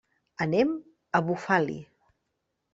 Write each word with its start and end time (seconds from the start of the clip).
Anem 0.45 0.71
a 1.19 1.23
Bufali. 1.29 1.79